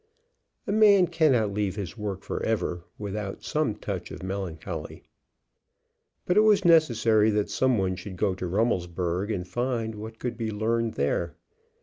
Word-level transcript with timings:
A 0.65 0.71
man 0.71 1.05
cannot 1.05 1.53
leave 1.53 1.75
his 1.75 1.95
work 1.95 2.23
forever 2.23 2.83
without 2.97 3.43
some 3.43 3.75
touch 3.75 4.09
of 4.09 4.23
melancholy. 4.23 5.03
But 6.25 6.37
it 6.37 6.41
was 6.41 6.65
necessary 6.65 7.29
that 7.29 7.51
some 7.51 7.77
one 7.77 7.95
should 7.95 8.17
go 8.17 8.33
to 8.33 8.47
Rummelsburg 8.47 9.29
and 9.29 9.47
find 9.47 9.93
what 9.93 10.17
could 10.17 10.37
be 10.37 10.49
learned 10.49 10.95
there. 10.95 11.35